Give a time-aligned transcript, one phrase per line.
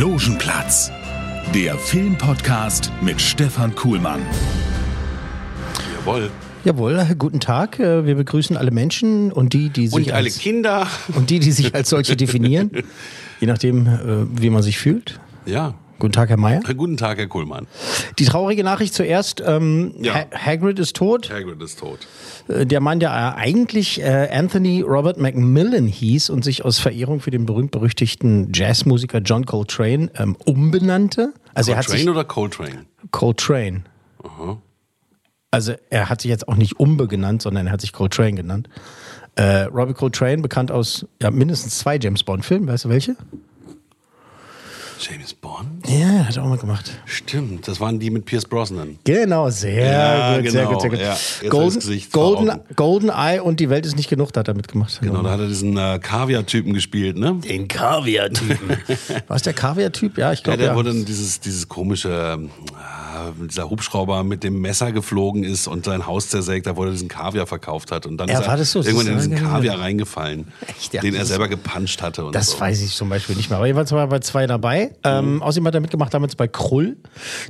[0.00, 0.90] Logenplatz,
[1.54, 4.22] der Filmpodcast mit Stefan Kuhlmann.
[5.98, 6.30] Jawohl.
[6.64, 7.78] Jawohl, guten Tag.
[7.78, 10.86] Äh, Wir begrüßen alle Menschen und die, die sich Und alle als, Kinder.
[11.14, 12.70] und die, die sich als solche definieren,
[13.40, 15.20] je nachdem, äh, wie man sich fühlt.
[15.44, 15.74] Ja.
[16.00, 16.60] Guten Tag, Herr Mayer.
[16.76, 17.68] Guten Tag, Herr Kuhlmann.
[18.18, 20.14] Die traurige Nachricht zuerst: ähm, Ja.
[20.14, 21.30] ha Hagrid ist tot.
[21.30, 22.00] Hagrid ist tot.
[22.48, 27.20] Äh, Der Mann, der äh, eigentlich äh, Anthony Robert Macmillan hieß und sich aus Verehrung
[27.20, 31.32] für den berühmt-berüchtigten Jazzmusiker John Coltrane ähm, umbenannte.
[31.54, 32.84] Also er hat sich Coltrane oder Coltrane?
[33.12, 33.82] Coltrane.
[35.50, 38.68] Also er hat sich jetzt auch nicht Umbe genannt, sondern er hat sich Coltrane genannt.
[39.36, 43.16] Äh, Robbie Coltrane, bekannt aus ja, mindestens zwei James Bond-Filmen, weißt du welche?
[45.00, 45.66] James Bond?
[45.88, 46.90] Ja, hat er auch mal gemacht.
[47.06, 48.98] Stimmt, das waren die mit Pierce Brosnan.
[49.04, 50.98] Genau, sehr Ja, gut, sehr genau, gut, sehr gut.
[51.00, 51.48] ja.
[51.48, 52.60] Golden, Golden.
[52.76, 55.00] Golden Eye und die Welt ist nicht genug, da hat er mitgemacht.
[55.00, 57.34] Genau, da hat er diesen äh, Kaviar-Typen gespielt, ne?
[57.42, 58.68] Den Kaviar-Typen.
[59.26, 60.18] War es der Kaviar-Typ?
[60.18, 60.76] Ja, ich Ja, glaube der ja.
[60.76, 66.06] wo dann dieses, dieses komische, äh, dieser Hubschrauber mit dem Messer geflogen ist und sein
[66.06, 68.04] Haus zersägt, da wo er diesen Kaviar verkauft hat.
[68.06, 68.82] Und dann Ja, ist war er das so?
[68.82, 72.24] irgendwann in diesen ja- Kaviar reingefallen, Echt, ja, den er selber gepuncht hatte.
[72.26, 72.60] Und Das so.
[72.60, 73.56] weiß ich zum Beispiel nicht mehr.
[73.56, 74.89] Aber jeweils war er bei zwei dabei.
[75.04, 75.42] Ähm, Mhm.
[75.42, 76.96] außerdem hat er mitgemacht damals bei Krull,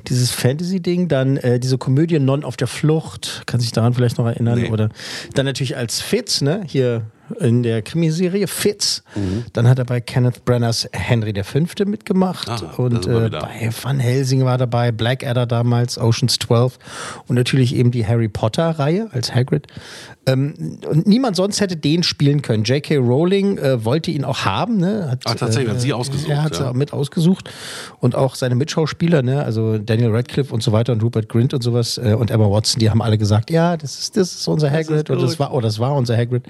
[0.09, 1.09] dieses Fantasy-Ding.
[1.09, 3.43] Dann äh, diese Komödie Non auf der Flucht.
[3.47, 4.61] Kann sich daran vielleicht noch erinnern?
[4.61, 4.71] Nee.
[4.71, 4.89] Oder
[5.35, 6.63] dann natürlich als Fitz, ne?
[6.67, 7.03] Hier
[7.39, 9.03] in der Krimiserie Fitz.
[9.15, 9.45] Mhm.
[9.53, 11.61] Dann hat er bei Kenneth Brenners Henry V.
[11.87, 12.49] mitgemacht.
[12.49, 16.79] Ah, da und äh, bei Van Helsing war dabei, Blackadder damals, Oceans 12
[17.27, 19.67] und natürlich eben die Harry Potter-Reihe als Hagrid.
[20.27, 22.65] Ähm, und niemand sonst hätte den spielen können.
[22.65, 22.97] J.K.
[22.97, 24.77] Rowling äh, wollte ihn auch haben.
[24.77, 25.09] Ne?
[25.11, 26.73] Hat, Ah, tatsächlich, hat sie ausgesucht, Er hat ja.
[26.73, 27.51] sie mit ausgesucht.
[28.01, 29.43] Und auch seine Mitschauspieler, ne?
[29.43, 32.81] also Daniel Radcliffe und so weiter und Rupert Grint und sowas äh, und Emma Watson,
[32.81, 35.53] die haben alle gesagt, ja, das ist, das ist unser Hagrid ist oder das war,
[35.55, 36.45] oh, das war unser Hagrid.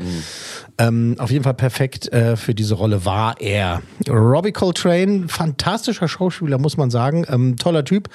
[0.80, 3.82] Ähm, auf jeden Fall perfekt äh, für diese Rolle war er.
[4.08, 7.26] Robbie Coltrane, fantastischer Schauspieler, muss man sagen.
[7.28, 8.08] Ähm, toller Typ.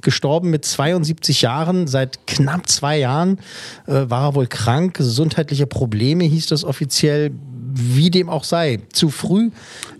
[0.00, 1.86] Gestorben mit 72 Jahren.
[1.86, 3.38] Seit knapp zwei Jahren
[3.86, 4.94] äh, war er wohl krank.
[4.94, 7.32] Gesundheitliche Probleme hieß das offiziell.
[7.78, 8.80] Wie dem auch sei.
[8.94, 9.50] Zu früh.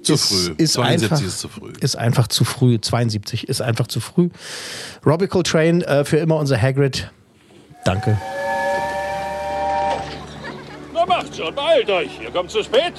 [0.02, 0.54] Zu ist, früh.
[0.56, 1.72] Ist 72 einfach, ist zu früh.
[1.80, 2.80] Ist einfach zu früh.
[2.80, 4.30] 72 ist einfach zu früh.
[5.04, 7.10] Robbie Coltrane, äh, für immer unser Hagrid.
[7.84, 8.16] Danke.
[10.96, 12.10] Na macht schon, beeilt euch.
[12.22, 12.94] Ihr kommt zu spät.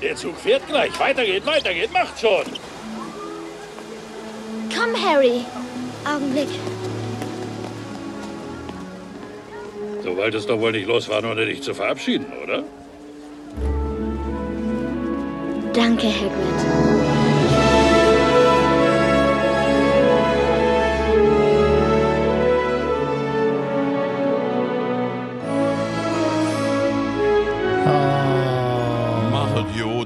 [0.00, 0.98] Der Zug fährt gleich.
[0.98, 1.92] Weiter geht, weiter geht.
[1.92, 2.44] Macht schon.
[4.74, 5.44] Komm, Harry.
[6.06, 6.48] Augenblick.
[10.02, 12.64] Du wolltest doch wohl nicht losfahren, ohne dich zu verabschieden, oder?
[15.74, 17.01] Danke, Hagrid.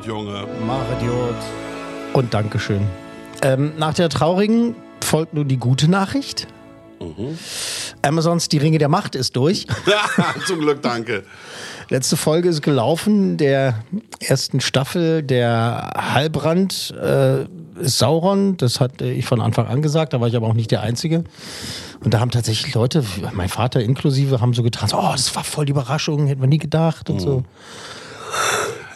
[0.06, 0.46] Junge.
[0.64, 1.34] Mach Idiot.
[2.12, 2.86] Und Dankeschön.
[3.42, 6.46] Ähm, nach der traurigen folgt nun die gute Nachricht.
[8.02, 9.66] Amazons Die Ringe der Macht ist durch.
[10.46, 11.24] Zum Glück, danke.
[11.88, 13.82] Letzte Folge ist gelaufen, der
[14.20, 17.42] ersten Staffel, der Halbrand äh,
[17.80, 18.56] ist Sauron.
[18.56, 21.24] Das hatte ich von Anfang an gesagt, da war ich aber auch nicht der Einzige.
[22.02, 25.44] Und da haben tatsächlich Leute, mein Vater inklusive, haben so getan, so, oh, das war
[25.44, 27.44] voll die Überraschung, hätten wir nie gedacht und so.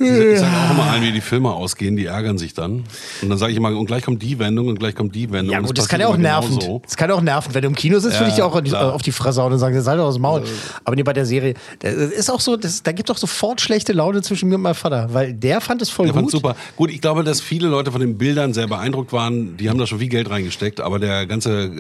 [0.01, 2.85] Ich sage auch immer allen, wie die Filme ausgehen, die ärgern sich dann.
[3.23, 5.53] Und dann sage ich immer, und gleich kommt die Wendung und gleich kommt die Wendung.
[5.53, 6.59] Ja gut, es das kann ja auch nerven.
[6.59, 6.83] genauso.
[6.85, 7.55] Das kann auch nerven.
[7.55, 8.95] Wenn du im Kino sitzt, würde ich dir auch auf die, klar.
[8.95, 10.43] auf die Fresse hauen und sagen, sei doch aus dem Maul.
[10.85, 13.61] Aber nee, bei der Serie, das ist auch so, das, da gibt es doch sofort
[13.61, 16.31] schlechte Laune zwischen mir und meinem Vater, weil der fand es voll Der gut.
[16.31, 16.57] super.
[16.77, 19.57] Gut, ich glaube, dass viele Leute von den Bildern sehr beeindruckt waren.
[19.57, 21.71] Die haben da schon viel Geld reingesteckt, aber der ganze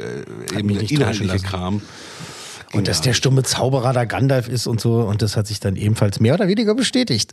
[0.52, 1.38] äh, eben inhaltliche.
[1.38, 1.80] Kram.
[2.72, 5.00] Und dass der stumme Zauberer da Gandalf ist und so.
[5.00, 7.32] Und das hat sich dann ebenfalls mehr oder weniger bestätigt.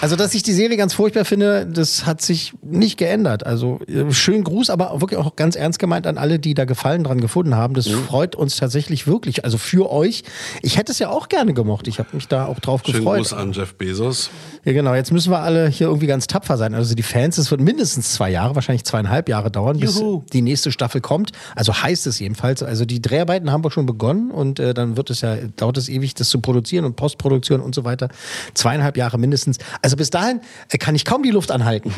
[0.00, 3.44] Also, dass ich die Serie ganz furchtbar finde, das hat sich nicht geändert.
[3.44, 7.02] Also, äh, schönen Gruß, aber wirklich auch ganz ernst gemeint an alle, die da Gefallen
[7.02, 7.74] dran gefunden haben.
[7.74, 8.04] Das Mhm.
[8.04, 9.44] freut uns tatsächlich wirklich.
[9.44, 10.22] Also für euch.
[10.62, 11.88] Ich hätte es ja auch gerne gemocht.
[11.88, 13.18] Ich habe mich da auch drauf Schönen gefreut.
[13.18, 14.30] Gruß an Jeff Bezos.
[14.64, 14.94] Ja, genau.
[14.94, 16.74] Jetzt müssen wir alle hier irgendwie ganz tapfer sein.
[16.74, 20.22] Also die Fans, es wird mindestens zwei Jahre, wahrscheinlich zweieinhalb Jahre dauern, bis Juhu.
[20.32, 21.32] die nächste Staffel kommt.
[21.56, 22.62] Also heißt es jedenfalls.
[22.62, 25.88] Also die Dreharbeiten haben wir schon begonnen und äh, dann wird es ja, dauert es
[25.88, 28.08] ewig, das zu produzieren und Postproduktion und so weiter.
[28.54, 29.38] Zweieinhalb Jahre mindestens.
[29.38, 30.40] spätestens, also bis dahin
[30.70, 31.90] äh, kann ich kaum die Luft anhalten.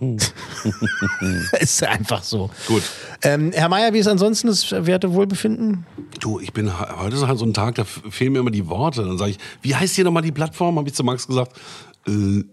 [1.60, 2.50] ist einfach so.
[2.66, 2.82] Gut.
[3.22, 5.84] Ähm, Herr Mayer, wie ist ansonsten das Wertewohlbefinden?
[6.20, 8.66] Du, ich bin he- heute ist halt so ein Tag, da fehlen mir immer die
[8.68, 9.02] Worte.
[9.04, 10.78] Dann sage ich, wie heißt hier nochmal die Plattform?
[10.78, 11.52] Habe ich zu Max gesagt.
[12.06, 12.10] Äh,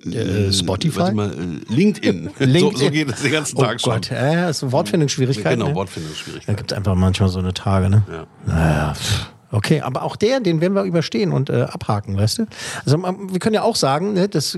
[0.09, 0.99] äh, Spotify?
[0.99, 2.29] Warte mal, äh, LinkedIn.
[2.39, 2.59] LinkedIn.
[2.71, 3.93] So, so geht es den ganzen Oh Tag schon.
[3.93, 5.53] Gott, ja, ja, ist eine Wortfindungsschwierigkeit.
[5.53, 5.71] Genau, ne?
[5.71, 6.57] Da Wortfindungsschwierigkeit.
[6.57, 8.03] gibt es einfach manchmal so eine Tage, ne?
[8.11, 8.27] Ja.
[8.45, 9.25] Naja, pff.
[9.51, 12.45] okay, aber auch der, den werden wir überstehen und äh, abhaken, weißt du?
[12.85, 14.57] Also ähm, wir können ja auch sagen, ne, das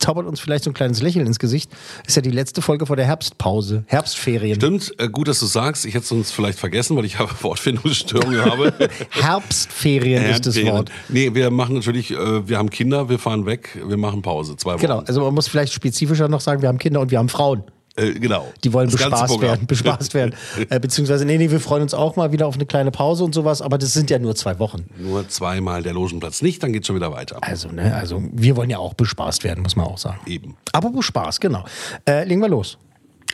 [0.00, 1.70] zaubert uns vielleicht so ein kleines Lächeln ins Gesicht.
[2.06, 4.56] Ist ja die letzte Folge vor der Herbstpause, Herbstferien.
[4.56, 5.86] Stimmt, äh, gut, dass du sagst.
[5.86, 8.72] Ich hätte es uns vielleicht vergessen, weil ich habe Wortfindungsstörungen habe.
[9.10, 10.60] Herbstferien ist das.
[10.60, 10.90] Wort.
[11.08, 14.56] Nee, wir machen natürlich, äh, wir haben Kinder, wir fahren weg, wir machen Pause.
[14.56, 14.80] Zwei Wochen.
[14.80, 17.62] Genau, also man muss vielleicht spezifischer noch sagen, wir haben Kinder und wir haben Frauen.
[18.00, 18.52] Äh, genau.
[18.64, 20.34] Die wollen Das bespaßt werden, bespaßt werden.
[20.68, 23.34] Äh, beziehungsweise, nee, nee, wir freuen uns auch mal wieder auf eine kleine Pause und
[23.34, 24.86] sowas, aber das sind ja nur zwei Wochen.
[24.98, 27.38] Nur zweimal der Logenplatz nicht, dann geht schon wieder weiter.
[27.40, 30.20] Also, ne, also wir wollen ja auch bespaßt werden, muss man auch sagen.
[30.26, 30.56] Eben.
[30.72, 31.64] Apropos Spaß, genau.
[32.06, 32.78] Äh, legen wir los.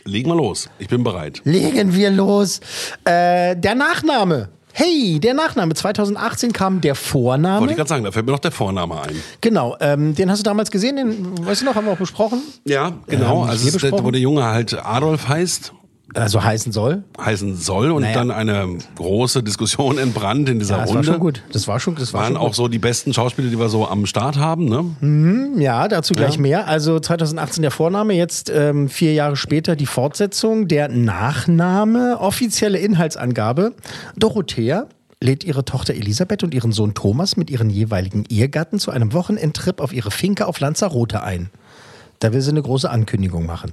[0.05, 0.71] Legen wir los.
[0.79, 1.41] Ich bin bereit.
[1.45, 2.61] Legen wir los.
[3.05, 4.49] Äh, der Nachname.
[4.79, 5.73] Hey, der Nachname.
[5.73, 7.75] 2018 kam der Wollte ich Vorname.
[7.75, 9.23] gerade sagen, da fällt mir noch der Vorname ein.
[9.41, 12.43] Genau, ähm, den hast du damals gesehen, den, weißt du noch, haben wir auch besprochen.
[12.67, 13.45] Ja, genau.
[13.45, 15.73] wir also ist wo der Junge halt Adolf heißt,
[16.15, 17.03] Also heißen soll.
[17.21, 18.15] heißen soll und Naja.
[18.15, 21.09] dann eine große Diskussion entbrannt in dieser Ja, das war Runde.
[21.13, 21.43] schon gut.
[21.53, 23.87] Das war schon, das war Waren schon auch so die besten Schauspieler, die wir so
[23.89, 25.57] am Start haben, ne?
[25.61, 26.41] Ja, dazu gleich Ja.
[26.41, 26.69] mehr.
[26.69, 30.69] Also 2018 der Vorname, jetzt ähm, vier Jahre später die Fortsetzung.
[30.69, 33.73] Der Nachname, offizielle Inhaltsangabe.
[34.17, 34.87] Dorothea
[35.21, 39.81] lädt ihre Tochter Elisabeth und ihren Sohn Thomas mit ihren jeweiligen Ehegatten zu einem Wochenendtrip
[39.81, 41.51] auf ihre Finke auf Lanzarote ein.
[42.21, 43.73] Da will sie eine große Ankündigung machen.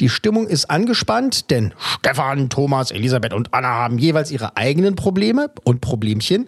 [0.00, 5.50] Die Stimmung ist angespannt, denn Stefan, Thomas, Elisabeth und Anna haben jeweils ihre eigenen Probleme
[5.64, 6.46] und Problemchen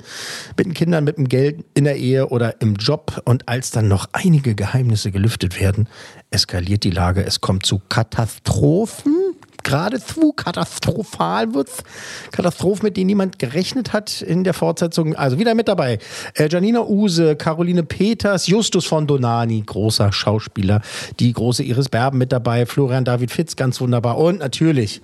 [0.56, 3.22] mit den Kindern, mit dem Geld in der Ehe oder im Job.
[3.24, 5.88] Und als dann noch einige Geheimnisse gelüftet werden,
[6.30, 7.24] eskaliert die Lage.
[7.24, 9.25] Es kommt zu Katastrophen.
[9.66, 11.82] Geradezu katastrophal wird's.
[12.30, 15.16] Katastrophen, mit denen niemand gerechnet hat in der Fortsetzung.
[15.16, 15.98] Also wieder mit dabei.
[16.34, 20.82] Äh, Janina Use, Caroline Peters, Justus von Donani, großer Schauspieler.
[21.18, 22.64] Die große Iris Berben mit dabei.
[22.64, 24.18] Florian David Fitz, ganz wunderbar.
[24.18, 25.02] Und natürlich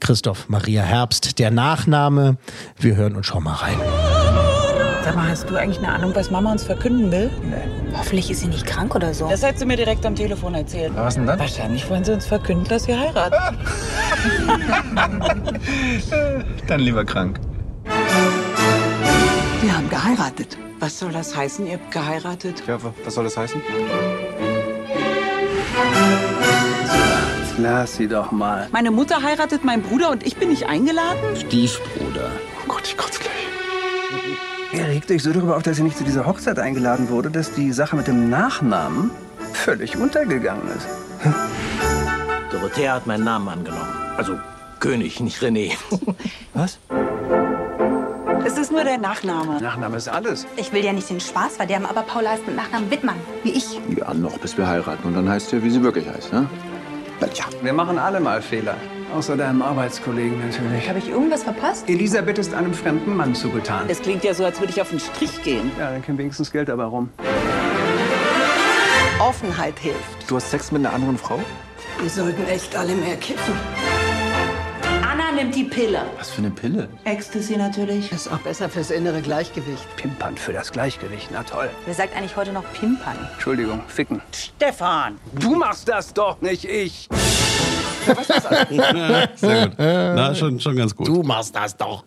[0.00, 2.36] Christoph Maria Herbst, der Nachname.
[2.78, 4.67] Wir hören und schauen mal rein.
[5.08, 7.30] Sag mal, hast du eigentlich eine Ahnung, was Mama uns verkünden will?
[7.96, 9.26] Hoffentlich ist sie nicht krank oder so.
[9.26, 10.92] Das hat sie mir direkt am Telefon erzählt.
[10.96, 11.38] Was denn dann?
[11.38, 13.34] Wahrscheinlich wollen sie uns verkünden, dass wir heiraten.
[16.66, 17.40] Dann lieber krank.
[19.62, 20.58] Wir haben geheiratet.
[20.78, 22.62] Was soll das heißen, ihr habt geheiratet?
[22.66, 23.62] Ja, wa- was soll das heißen?
[27.56, 28.68] Lass sie doch mal.
[28.72, 31.34] Meine Mutter heiratet meinen Bruder und ich bin nicht eingeladen?
[31.34, 32.30] Stiefbruder.
[32.62, 33.32] Oh Gott, ich kotze gleich.
[34.78, 37.52] Ihr regt euch so darüber auf, dass sie nicht zu dieser Hochzeit eingeladen wurde, dass
[37.52, 39.10] die Sache mit dem Nachnamen
[39.52, 40.86] völlig untergegangen ist.
[42.52, 43.88] Dorothea hat meinen Namen angenommen.
[44.16, 44.38] Also
[44.78, 45.72] König, nicht René.
[46.54, 46.78] Was?
[48.46, 49.60] Es ist nur der Nachname.
[49.60, 50.46] Nachname ist alles.
[50.56, 53.80] Ich will ja nicht den Spaß verderben, aber Paula heißt mit Nachnamen Wittmann, wie ich.
[53.96, 55.08] Ja, noch bis wir heiraten.
[55.08, 56.48] Und dann heißt sie, wie sie wirklich heißt, ne?
[57.34, 58.76] Ja, wir machen alle mal Fehler.
[59.14, 60.88] Außer deinem Arbeitskollegen natürlich.
[60.88, 61.88] Habe ich irgendwas verpasst?
[61.88, 63.86] Elisabeth ist einem fremden Mann zugetan.
[63.88, 65.70] Es klingt ja so, als würde ich auf den Strich gehen.
[65.78, 67.08] Ja, dann käme wenigstens Geld dabei rum.
[69.18, 69.98] Offenheit hilft.
[70.28, 71.40] Du hast Sex mit einer anderen Frau?
[72.00, 73.54] Wir sollten echt alle mehr kiffen.
[75.02, 76.02] Anna nimmt die Pille.
[76.18, 76.88] Was für eine Pille?
[77.04, 78.12] Ecstasy natürlich.
[78.12, 79.84] Ist auch besser fürs innere Gleichgewicht.
[79.96, 81.70] Pimpern für das Gleichgewicht, na toll.
[81.86, 83.16] Wer sagt eigentlich heute noch Pimpern?
[83.32, 84.20] Entschuldigung, ficken.
[84.32, 85.18] Stefan.
[85.32, 87.08] Du machst das doch, nicht ich.
[89.34, 89.78] Sehr gut.
[89.78, 91.08] Na, schon, schon ganz gut.
[91.08, 92.04] Du machst das doch.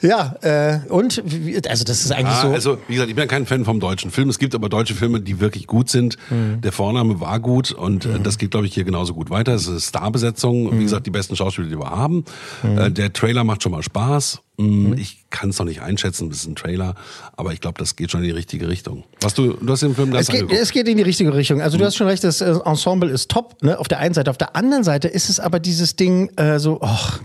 [0.00, 1.22] Ja, äh, und,
[1.68, 2.48] also das ist eigentlich Ah, so.
[2.50, 4.28] Also, wie gesagt, ich bin ja kein Fan vom deutschen Film.
[4.28, 6.16] Es gibt aber deutsche Filme, die wirklich gut sind.
[6.30, 6.60] Mhm.
[6.60, 9.54] Der Vorname war gut und äh, das geht, glaube ich, hier genauso gut weiter.
[9.54, 10.64] Es ist eine Starbesetzung.
[10.74, 10.78] Mhm.
[10.78, 12.24] Wie gesagt, die besten Schauspieler, die wir haben.
[12.62, 14.40] Äh, der Trailer macht schon mal Spaß.
[14.56, 16.94] Mm, Ich kann es noch nicht einschätzen, das ist ein Trailer,
[17.36, 19.04] aber ich glaube, das geht schon in die richtige Richtung.
[19.20, 20.60] Was du, du hast den Film ganz Es geht, angeguckt.
[20.62, 21.60] es geht in die richtige Richtung.
[21.60, 23.78] Also du hast schon recht, das äh, Ensemble ist top, ne?
[23.78, 24.30] Auf der einen Seite.
[24.30, 27.20] Auf der anderen Seite ist es aber dieses Ding äh, so, ach,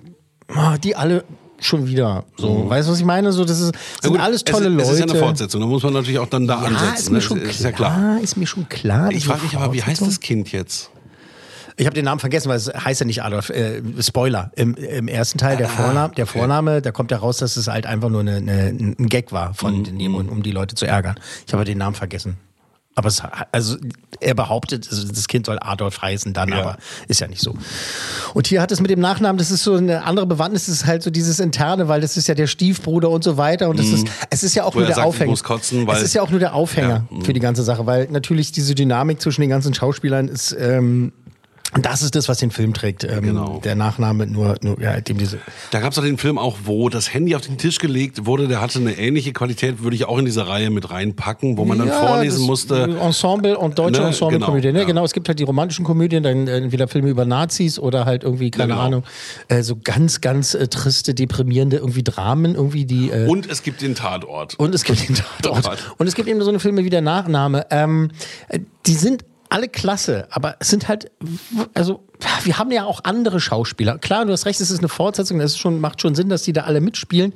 [0.54, 1.24] ah, die alle
[1.66, 2.24] schon wieder.
[2.38, 3.32] So, weißt du, was ich meine?
[3.32, 4.84] So, das ist, sind gut, alles tolle es, Leute.
[4.84, 6.96] Es ist ja eine Fortsetzung, da muss man natürlich auch dann da Ja, ansetzen.
[6.98, 7.22] ist mir ne?
[7.22, 8.20] schon ist, klar, ist ja klar.
[8.22, 9.12] Ist mir schon klar.
[9.12, 10.90] Ich frage mich aber, wie heißt das Kind jetzt?
[11.76, 13.50] Ich habe den Namen vergessen, weil es heißt ja nicht Adolf.
[13.50, 14.52] Äh, Spoiler.
[14.56, 17.68] Im, Im ersten Teil, Ah, der Vorname, der Vorname, da kommt ja raus, dass es
[17.68, 19.98] halt einfach nur eine, eine, ein Gag war, von, Mhm.
[19.98, 21.16] dem, um, um die Leute zu ärgern.
[21.48, 22.38] Ich habe den Namen vergessen.
[22.96, 23.78] Aber es, also
[24.20, 26.60] er behauptet, das Kind soll Adolf heißen dann, Ja.
[26.60, 27.56] aber ist ja nicht so.
[28.36, 30.86] Und hier hat es mit dem Nachnamen, das ist so eine andere Bewandtnis, das ist
[30.86, 33.88] halt so dieses interne, weil das ist ja der Stiefbruder und so weiter und das
[33.88, 34.76] ist, es ist ja auch Mhm.
[34.76, 35.36] Wo nur er der sagt, Aufhänger.
[35.38, 37.22] kotzen, es ist ja auch nur der Aufhänger Ja, mhm.
[37.26, 41.14] für die ganze Sache, weil natürlich diese Dynamik zwischen den ganzen Schauspielern ist, ähm,
[41.82, 43.04] das ist das, was den Film trägt.
[43.04, 43.60] Ähm, Genau.
[43.64, 45.40] Der Nachname nur, nur ja, dem diese.
[45.72, 48.48] Da gab es doch den Film auch, wo das Handy auf den Tisch gelegt wurde.
[48.48, 51.80] Der hatte eine ähnliche Qualität, würde ich auch in diese Reihe mit reinpacken, wo man
[51.80, 52.84] dann Ja, vorlesen das musste.
[53.02, 54.68] Ensemble und deutsche Ne, Ensemble-Komödie.
[54.68, 54.86] genau, Ne?
[54.86, 58.24] Genau, es gibt halt die romantischen Komödien, dann äh, entweder Filme über Nazis oder halt
[58.24, 58.82] irgendwie, keine genau.
[58.86, 59.04] Ahnung,
[59.48, 63.10] äh, so ganz, ganz äh, triste, deprimierende irgendwie Dramen, irgendwie die.
[63.10, 64.56] Äh, Und es gibt den Tatort.
[64.60, 65.80] und es gibt den Tatort.
[65.98, 67.66] Und es gibt eben so eine Filme wie der Nachname.
[67.72, 68.12] Ähm,
[68.50, 71.12] äh, die sind alle klasse, aber es sind halt,
[71.76, 72.04] also
[72.44, 74.00] wir haben ja auch andere Schauspieler.
[74.00, 76.42] Klar, du hast recht, es ist eine Fortsetzung, das ist schon, macht schon Sinn, dass
[76.42, 77.34] die da alle mitspielen.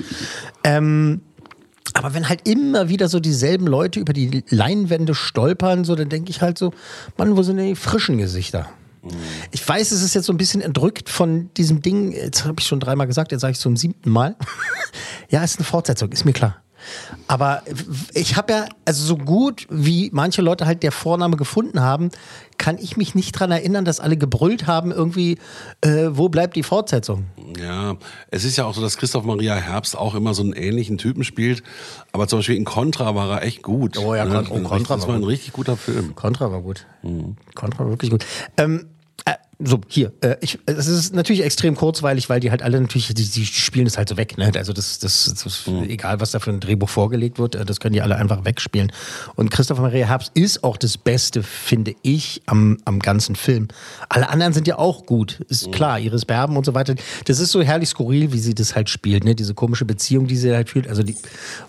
[0.63, 1.21] Ähm,
[1.93, 6.31] aber wenn halt immer wieder so dieselben Leute über die Leinwände stolpern, so, dann denke
[6.31, 6.73] ich halt so,
[7.17, 8.67] Mann, wo sind denn die frischen Gesichter?
[9.51, 12.65] Ich weiß, es ist jetzt so ein bisschen entrückt von diesem Ding, jetzt habe ich
[12.65, 14.35] schon dreimal gesagt, jetzt sage ich zum siebten Mal.
[15.29, 16.63] ja, es ist eine Fortsetzung, ist mir klar.
[17.27, 17.63] Aber
[18.13, 22.09] ich habe ja, also so gut wie manche Leute halt der Vorname gefunden haben,
[22.57, 25.37] kann ich mich nicht dran erinnern, dass alle gebrüllt haben, irgendwie,
[25.81, 27.25] äh, wo bleibt die Fortsetzung?
[27.61, 27.95] Ja,
[28.31, 31.23] es ist ja auch so, dass Christoph Maria Herbst auch immer so einen ähnlichen Typen
[31.23, 31.61] spielt.
[32.11, 33.97] Aber zum Beispiel in Contra war er echt gut.
[33.97, 34.43] Oh ja, Ne?
[34.43, 36.15] Con- oh, Contra Das war war ein richtig guter Film.
[36.15, 36.85] Contra war gut.
[37.55, 38.25] Contra war wirklich gut.
[38.57, 38.96] Ähm, äh,
[39.59, 40.11] so, hier.
[40.21, 43.87] Äh, ich, es ist natürlich extrem kurzweilig, weil die halt alle natürlich, die, die spielen
[43.87, 44.37] es halt so weg.
[44.37, 44.51] Ne?
[44.55, 47.93] Also das, das, das egal was da für ein Drehbuch vorgelegt wird, äh, das können
[47.93, 48.91] die alle einfach wegspielen.
[49.35, 53.67] Und Christoph Maria Herbst ist auch das Beste, finde ich, am, am ganzen Film.
[54.09, 55.39] Alle anderen sind ja auch gut.
[55.49, 56.93] Ist klar, Iris Berben und so weiter.
[57.25, 59.23] Das ist so herrlich skurril, wie sie das halt spielt.
[59.23, 59.33] Ne?
[59.33, 60.87] Diese komische Beziehung, die sie halt fühlt.
[60.87, 61.15] Also die,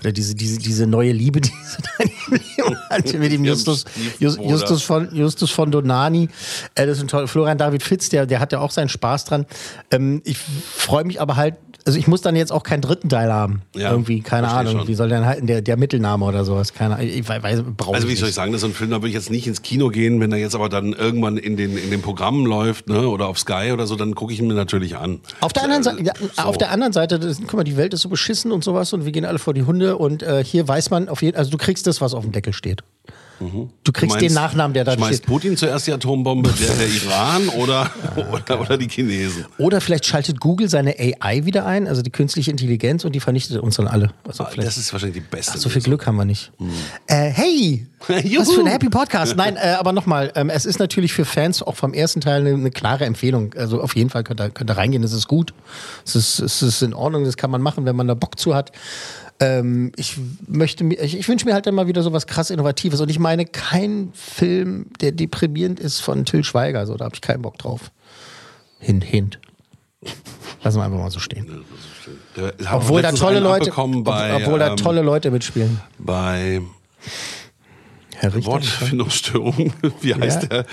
[0.01, 3.87] oder diese, diese, diese neue Liebe, die sie da mit ihm hat, mit dem Justus,
[4.19, 4.51] Just, Stiefbruder.
[4.51, 6.29] Justus von Justus von Donani.
[6.75, 9.25] Äh, das ist ein toller Florian David Fitz, der, der hat ja auch seinen Spaß
[9.27, 9.47] dran.
[9.91, 11.57] Ähm, ich freue mich aber halt,
[11.87, 13.63] also ich muss dann jetzt auch keinen dritten Teil haben.
[13.75, 14.81] Ja, Irgendwie, keine Ahnung.
[14.81, 14.89] schon.
[14.89, 16.75] Wie soll denn halt der, der Mittelname oder sowas?
[16.75, 17.09] Keine Ahnung.
[17.09, 18.35] Ich weiß, Also wie ich soll ich nicht.
[18.35, 20.31] sagen, das ist so ein Film, da würde ich jetzt nicht ins Kino gehen, wenn
[20.31, 23.71] er jetzt aber dann irgendwann in den, in den Programmen läuft, ne, oder auf Sky
[23.73, 25.21] oder so, dann gucke ich ihn mir natürlich an.
[25.41, 26.43] Auf der anderen Seite, ja, so.
[26.43, 29.05] auf der anderen Seite, das, guck mal, die Welt ist so beschissen und sowas und
[29.07, 31.57] wir gehen alle vor die Hunde und äh, hier weiß man auf jeden also du
[31.57, 32.83] kriegst das, was auf dem Deckel steht.
[33.85, 35.27] Du kriegst Du den meinst, Nachnamen, der da Schmeißt steht.
[35.27, 37.91] Putin zuerst die Atombombe, der, der Iran oder,
[38.33, 39.47] oder, oder die Chinesen?
[39.59, 43.59] Oder vielleicht schaltet Google seine AI wieder ein, also die künstliche Intelligenz und die vernichtet
[43.59, 44.11] uns dann alle.
[44.27, 45.53] Also vielleicht- Das ist wahrscheinlich die beste.
[45.55, 46.51] Ach, so viel Glück haben wir nicht.
[47.07, 49.37] Äh, hey, was für ein Happy Podcast.
[49.37, 52.55] Nein, äh, aber nochmal, ähm, es ist natürlich für Fans auch vom ersten Teil eine,
[52.55, 53.55] eine klare Empfehlung.
[53.57, 55.55] Also auf jeden Fall könnt ihr, könnt ihr reingehen, das ist gut.
[56.05, 58.55] Es ist, es ist in Ordnung, das kann man machen, wenn man da Bock zu
[58.55, 58.73] hat.
[59.41, 60.17] Ähm, ich
[60.49, 63.01] möchte mir, ich, ich wünsche mir halt dann mal wieder so was krass Innovatives.
[63.01, 66.87] Und ich meine, kein Film, der deprimierend ist von Till Schweiger.
[66.87, 67.93] So, da habe ich keinen Bock drauf.
[68.81, 69.39] Hint, hint.
[70.63, 71.65] Lassen wir einfach mal so stehen.
[72.37, 73.71] Der Obwohl da tolle Leute,
[74.03, 75.81] bei, ob- obwohl da ähm, tolle Leute mitspielen.
[75.99, 76.61] bei
[78.17, 78.51] Herr Richter.
[78.53, 80.49] Wortfindungsstörung, wie heißt Ja.
[80.49, 80.67] der?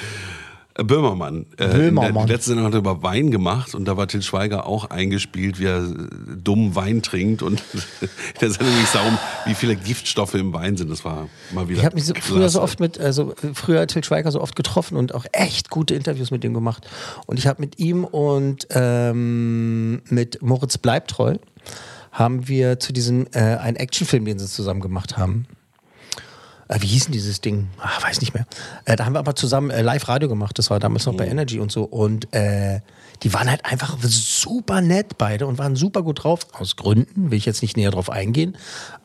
[0.77, 1.45] Äh, Böhmermann.
[1.57, 2.27] Äh, Böhmermann.
[2.27, 5.59] die letzte Sendung hat er über Wein gemacht und da war Til Schweiger auch eingespielt,
[5.59, 5.93] wie er äh,
[6.35, 8.09] dumm Wein trinkt und in
[8.41, 10.91] der Sendung ging es darum, wie viele Giftstoffe im Wein sind.
[10.91, 13.87] Das war mal wieder Ich habe mich so, früher so oft mit, also äh, früher
[13.87, 16.87] Til Schweiger so oft getroffen und auch echt gute Interviews mit ihm gemacht.
[17.25, 21.37] Und ich habe mit ihm und ähm, mit Moritz Bleibtreu
[22.11, 25.47] haben wir zu diesem äh, einen Actionfilm, den sie zusammen gemacht haben.
[26.67, 27.67] Äh, wie hieß denn dieses Ding?
[27.79, 28.45] Ah, weiß nicht mehr.
[28.85, 30.57] Äh, da haben wir aber zusammen äh, Live-Radio gemacht.
[30.57, 31.83] Das war damals noch bei Energy und so.
[31.83, 32.81] Und äh,
[33.23, 36.41] die waren halt einfach super nett beide und waren super gut drauf.
[36.53, 38.57] Aus Gründen will ich jetzt nicht näher drauf eingehen.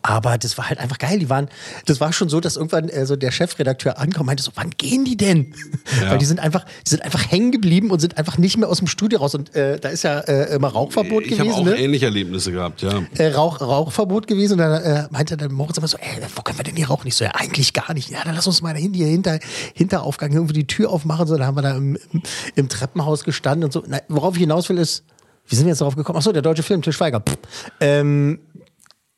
[0.02, 1.18] Aber das war halt einfach geil.
[1.18, 1.48] Die waren,
[1.86, 4.70] das war schon so, dass irgendwann äh, so der Chefredakteur ankam und meinte so, wann
[4.70, 5.54] gehen die denn?
[6.00, 6.10] Ja.
[6.12, 8.78] Weil die sind einfach, die sind einfach hängen geblieben und sind einfach nicht mehr aus
[8.78, 9.34] dem Studio raus.
[9.34, 11.60] Und äh, da ist ja äh, immer Rauchverbot Ich habe gewesen.
[11.60, 11.76] auch ne?
[11.76, 13.02] ähnliche Erlebnisse gehabt, ja.
[13.18, 16.58] äh, Rauch, Rauchverbot gewesen und dann äh, meinte der Moritz immer so, ey, wo können
[16.58, 17.06] wir denn hier rauchen?
[17.06, 18.10] Ich so, ja, eigentlich gar nicht.
[18.10, 19.38] Ja, dann lass uns mal hier hinter,
[19.74, 21.26] Hinteraufgang irgendwie die Tür aufmachen.
[21.26, 22.22] So, dann haben wir da im, im,
[22.54, 23.82] im Treppenhaus gestanden und so.
[23.86, 25.04] Na, worauf ich hinaus will ist,
[25.46, 26.16] wie sind wir jetzt darauf gekommen?
[26.18, 27.20] Achso, der deutsche Film, Til Schweiger.
[27.20, 27.36] Pff.
[27.80, 28.40] Ähm,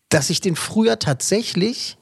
[0.09, 1.97] dass ich den früher tatsächlich,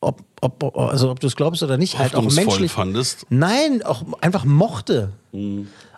[0.00, 2.72] ob, ob, also ob du es glaubst oder nicht, halt auch menschlich.
[2.72, 3.26] fandest.
[3.30, 5.12] Nein, auch einfach mochte.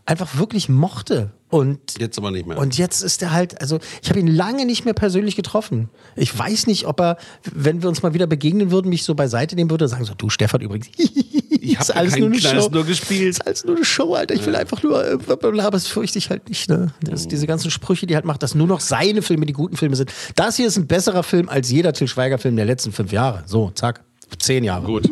[0.07, 1.33] Einfach wirklich mochte.
[1.49, 2.59] Und Jetzt aber nicht mehr.
[2.59, 5.89] und jetzt ist er halt, also ich habe ihn lange nicht mehr persönlich getroffen.
[6.17, 7.17] Ich weiß nicht, ob er,
[7.53, 10.15] wenn wir uns mal wieder begegnen würden, mich so beiseite nehmen würde und sagen so,
[10.15, 10.89] du Stefan übrigens,
[11.65, 12.69] ich ist habe alles nur eine Show.
[12.71, 13.31] nur gespielt.
[13.31, 14.35] ist alles nur eine Show, Alter.
[14.35, 16.69] Ich will einfach nur, äh, blablabla, aber das fürchte ich halt nicht.
[16.69, 16.93] Ne?
[17.03, 19.97] Das, diese ganzen Sprüche, die halt macht, dass nur noch seine Filme die guten Filme
[19.97, 20.13] sind.
[20.37, 23.43] Das hier ist ein besserer Film als jeder Til Schweiger-Film der letzten fünf Jahre.
[23.47, 24.03] So, zack,
[24.39, 24.87] zehn Jahre.
[24.87, 25.09] Gut.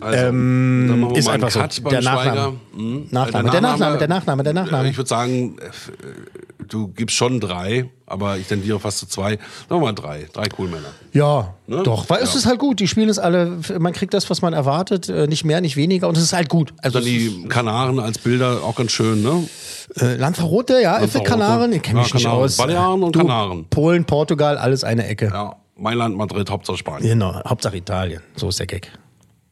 [0.00, 1.60] Also, ähm, ist einfach so.
[1.60, 2.02] Cut beim Der.
[2.02, 2.56] Nachname.
[2.74, 3.06] Hm.
[3.10, 4.88] Nachname, der Nachname, der Nachname, der Nachname.
[4.90, 9.30] Ich würde sagen, äh, du gibst schon drei, aber ich tendiere fast zu zwei.
[9.32, 10.28] Sagen wir mal drei.
[10.32, 10.88] Drei cool Männer.
[11.12, 11.82] Ja, Ne?
[11.82, 12.38] doch, weil es Ja.
[12.38, 12.80] ist halt gut.
[12.80, 16.08] Die spielen es alle, man kriegt das, was man erwartet, äh, nicht mehr, nicht weniger
[16.08, 16.72] und es ist halt gut.
[16.82, 19.48] Also Dann die Kanaren als Bilder auch ganz schön, ne?
[19.96, 21.28] äh, Lanzarote, ja, Lanzarote.
[21.30, 22.44] Kanaren, ich kenne Ja, mich nicht Kanaren.
[22.44, 22.56] aus.
[22.56, 23.66] Balearen und Du, Kanaren.
[23.70, 25.26] Polen, Portugal, alles eine Ecke.
[25.32, 27.08] Ja, Mailand, Madrid, Hauptsache Spanien.
[27.08, 28.20] Genau, Hauptsache Italien.
[28.36, 28.90] So ist der Gag.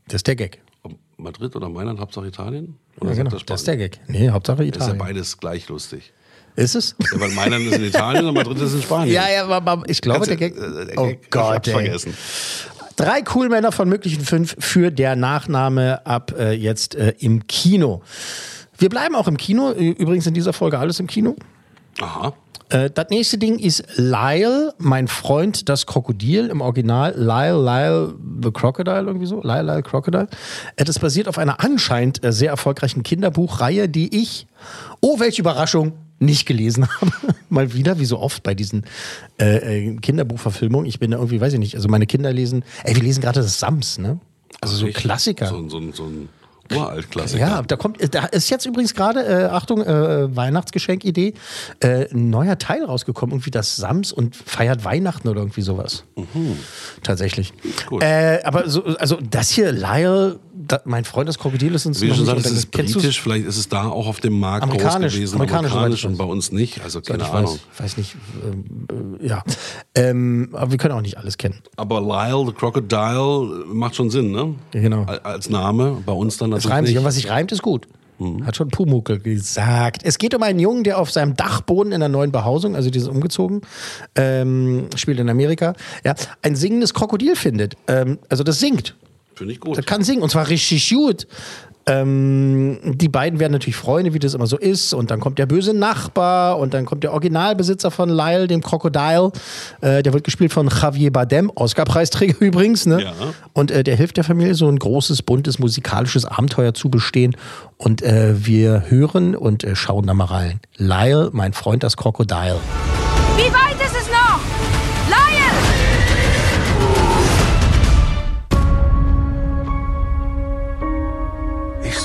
[0.07, 0.61] Das ist der Gag.
[1.17, 2.77] Madrid oder Mailand, Hauptsache Italien?
[3.01, 3.77] Oder Ja, genau, er das ist der?
[3.77, 3.99] Gag.
[4.07, 4.99] Nee, Hauptsache Ist ja Italien.
[4.99, 6.13] beides gleich lustig.
[6.57, 6.95] Ist es?
[7.13, 9.13] Ja, weil Mailand ist in Italien und Madrid ist in Spanien.
[9.15, 10.57] Ja, ja, aber, ich glaube, der Gag.
[10.57, 11.75] äh, der oh Gag- Gott, hab's ey.
[11.75, 12.17] vergessen.
[12.97, 18.03] Drei Coolmänner von möglichen fünf für der Nachname ab äh, jetzt äh, im Kino.
[18.79, 19.71] Wir bleiben auch im Kino.
[19.73, 21.37] Übrigens in dieser Folge alles im Kino.
[22.01, 22.33] Aha.
[22.69, 27.15] Äh, das nächste Ding ist Lyle, mein Freund, das Krokodil im Original.
[27.17, 29.41] Lyle, Lyle the Crocodile, irgendwie so.
[29.43, 30.29] Lyle, Lyle Crocodile.
[30.77, 34.47] Äh, das basiert auf einer anscheinend äh, sehr erfolgreichen Kinderbuchreihe, die ich,
[35.01, 37.13] oh, welche Überraschung, nicht gelesen habe.
[37.51, 38.85] Mal wieder, wie so oft bei diesen
[39.39, 40.87] äh, Kinderbuchverfilmungen.
[40.87, 43.41] Ich bin da irgendwie, weiß ich nicht, also meine Kinder lesen, ey, wir lesen gerade
[43.41, 44.19] das Sams, ne?
[44.61, 44.97] Also so Echt?
[44.97, 45.47] Klassiker.
[45.47, 46.29] So, ein- so, ein-
[46.75, 47.41] Uralt-Klassiker.
[47.47, 51.35] Ja, da kommt, da ist jetzt übrigens gerade, äh, Achtung, äh, Weihnachtsgeschenkidee,
[51.81, 56.05] äh, ein neuer Teil rausgekommen, irgendwie das Sams und feiert Weihnachten oder irgendwie sowas.
[57.03, 57.53] Tatsächlich.
[57.87, 58.03] Gut.
[58.03, 62.09] Äh, aber so, also das hier, Lyle, da, mein Freund das Krokodil ist uns Wie
[62.09, 64.73] du schon sagst, es ist britisch, vielleicht ist es da auch auf dem Markt groß
[64.75, 67.53] Amerikanisch, gewesen, amerikanisch, amerikanisch und bei uns nicht, also keine ich Ahnung.
[67.77, 69.43] weiß, weiß nicht, ähm, äh, ja.
[69.95, 71.61] Ähm, aber wir können auch nicht alles kennen.
[71.77, 74.55] Aber Lyle the Crocodile macht schon Sinn, ne?
[74.73, 75.05] Genau.
[75.05, 77.87] Al- Als Name, bei uns dann Es reimt sich und was sich reimt, ist gut.
[78.45, 80.01] Hat schon Pumuckel gesagt.
[80.03, 82.99] Es geht um einen Jungen, der auf seinem Dachboden in der neuen Behausung, also die
[82.99, 83.61] sind umgezogen,
[84.15, 87.75] ähm, spielt in Amerika, ja, ein singendes Krokodil findet.
[87.89, 88.97] Ähm, also das singt.
[89.35, 89.77] Finde ich gut.
[89.77, 91.27] Das kann singen und zwar richtig gut.
[91.89, 94.93] Ähm, die beiden werden natürlich Freunde, wie das immer so ist.
[94.93, 99.31] Und dann kommt der böse Nachbar und dann kommt der Originalbesitzer von Lyle, dem Crocodile.
[99.81, 102.87] Äh, der wird gespielt von Javier Bardem, Oscar-Preisträger übrigens.
[102.87, 103.03] Ne?
[103.03, 103.13] Ja.
[103.53, 107.37] Und äh, der hilft der Familie, so ein großes, buntes, musikalisches Abenteuer zu bestehen.
[107.77, 110.61] Und äh, wir hören und äh, schauen da mal rein.
[110.77, 112.59] Lyle, mein Freund, das Crocodile.
[113.37, 113.66] Wie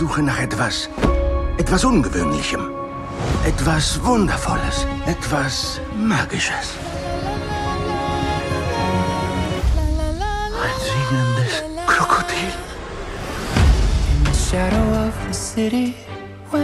[0.02, 0.90] suche nach etwas.
[1.60, 2.72] Etwas Ungewöhnlichem.
[3.46, 4.88] Etwas Wundervolles.
[5.06, 6.68] Etwas Magisches.
[10.66, 11.54] Ein singendes
[11.86, 12.52] Krokodil.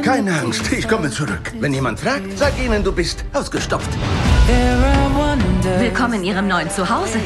[0.02, 1.52] Keine Angst, ich komme zurück.
[1.60, 3.92] Wenn jemand fragt, sag ihnen, du bist ausgestopft.
[5.78, 7.20] Willkommen in Ihrem neuen Zuhause.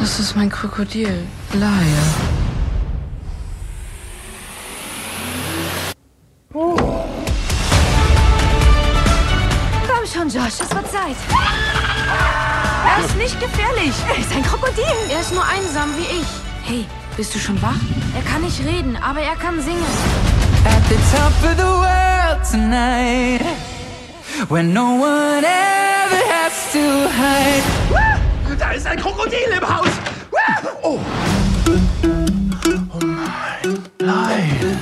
[0.00, 1.26] Das ist mein Krokodil.
[1.54, 2.27] Laie.
[10.30, 11.16] Schon, Josh, es wird Zeit.
[12.86, 13.94] Er ist nicht gefährlich.
[14.08, 14.84] Er ist ein Krokodil.
[15.10, 16.26] Er ist nur einsam wie ich.
[16.64, 16.86] Hey,
[17.16, 17.80] bist du schon wach?
[18.14, 19.84] Er kann nicht reden, aber er kann singen.
[20.64, 23.44] At the top of the world tonight,
[24.48, 27.62] when no one ever has to hide.
[28.58, 29.88] Da ist ein Krokodil im Haus.
[30.82, 30.98] Oh.
[32.90, 34.78] Oh mein Leid.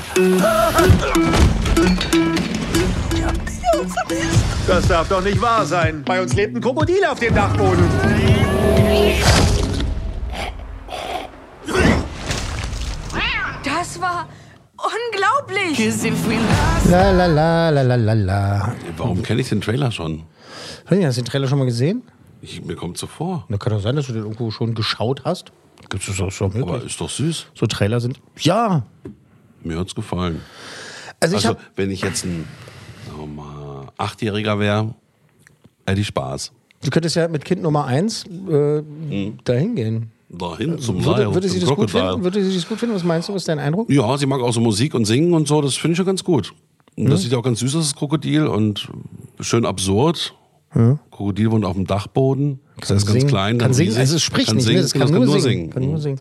[4.66, 6.02] Das darf doch nicht wahr sein.
[6.05, 7.85] Bei uns lebt ein Krokodil auf dem Dachboden.
[13.64, 14.29] Das war
[14.76, 15.79] unglaublich.
[16.90, 18.74] La la la la la la la.
[18.96, 20.22] Warum kenne ich den Trailer schon?
[20.87, 22.02] Hast du den Trailer schon mal gesehen?
[22.42, 23.44] Ich, mir kommt so vor.
[23.48, 25.52] Na, kann doch sein, dass du den irgendwo schon geschaut hast.
[25.88, 26.68] Gibt es doch schon möglich.
[26.68, 27.46] Aber ist doch süß.
[27.55, 28.20] So Trailer sind.
[28.38, 28.85] Ja.
[29.62, 30.40] Mir hat's gefallen.
[31.20, 32.46] Also ich hab- wenn ich jetzt ein
[33.16, 33.56] wir mal,
[33.99, 34.95] Achtjähriger wäre,
[35.87, 36.53] hätte ich Spaß.
[36.83, 38.83] Du könntest ja mit Kind Nummer 1 äh,
[39.45, 40.11] dahin gehen.
[40.29, 42.23] Dahin zum Würde, Lyle, würde, sie das gut finden?
[42.23, 42.95] würde sie das gut finden?
[42.95, 43.33] Was meinst du?
[43.35, 43.89] Was ist dein Eindruck?
[43.91, 46.25] Ja, sie mag auch so Musik und Singen und so, das finde ich schon ganz
[46.25, 46.53] gut.
[46.97, 47.25] Und das Mhm.
[47.25, 48.89] sieht auch ganz süß aus, das Krokodil, und
[49.41, 50.35] schön absurd.
[50.75, 50.99] Ja.
[51.11, 52.59] Krokodil wohnt auf dem Dachboden.
[52.81, 53.27] Das heißt ganz singen.
[53.29, 53.59] klein.
[53.59, 54.83] Kann singen, also es spricht kann nicht, singen, ne?
[54.83, 55.71] das kann, genau, nur, singen.
[55.71, 56.21] Kann nur singen.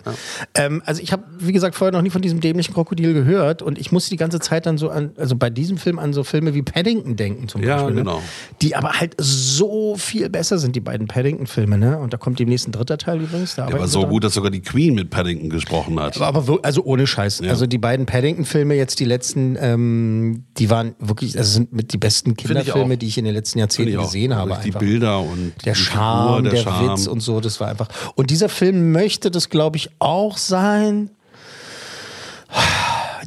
[0.53, 3.77] Ähm, also ich habe, wie gesagt, vorher noch nie von diesem dämlichen Krokodil gehört und
[3.77, 6.53] ich musste die ganze Zeit dann so an, also bei diesem Film an so Filme
[6.53, 7.95] wie Paddington denken zum Ja, Beispiel.
[7.95, 8.17] genau.
[8.17, 8.23] Ne?
[8.61, 11.97] Die aber halt so viel besser sind, die beiden Paddington-Filme, ne?
[11.97, 13.55] Und da kommt demnächst ein dritter Teil übrigens.
[13.55, 14.09] Der war so dran.
[14.11, 16.21] gut, dass sogar die Queen mit Paddington gesprochen hat.
[16.21, 17.39] Aber, aber also ohne Scheiß.
[17.43, 17.49] Ja.
[17.49, 21.97] Also die beiden Paddington-Filme jetzt, die letzten, ähm, die waren wirklich, also sind mit die
[21.97, 24.51] besten Kinderfilme, die ich in den letzten Jahrzehnten gesehen habe.
[24.51, 24.71] Durch die.
[24.71, 26.91] Bilder und der die Charme, der, der Charme.
[26.91, 27.87] Witz und so, das war einfach.
[28.15, 31.09] Und dieser Film möchte das, glaube ich, auch sein.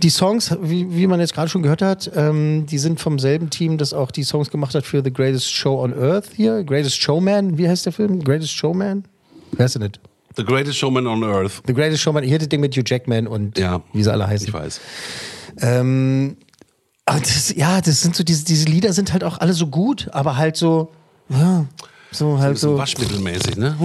[0.02, 3.50] Die Songs, wie, wie man jetzt gerade schon gehört hat, ähm, die sind vom selben
[3.50, 6.62] Team, das auch die Songs gemacht hat für The Greatest Show on Earth hier.
[6.62, 8.22] Greatest Showman, wie heißt der Film?
[8.22, 9.04] Greatest Showman?
[9.52, 9.98] Wer ist denn nicht?
[10.37, 11.62] The Greatest Showman on Earth.
[11.66, 13.83] The Greatest Showman, hier das Ding mit Hugh Jackman und Ja.
[13.92, 14.46] wie sie alle heißen.
[14.46, 14.81] Ich weiß.
[15.62, 16.37] Ähm,
[17.04, 20.37] das, ja, das sind so, diese, diese Lieder sind halt auch alle so gut, aber
[20.37, 20.92] halt so,
[21.28, 21.64] ja,
[22.11, 22.79] so halt so.
[22.79, 23.77] waschmittelmäßig, ne?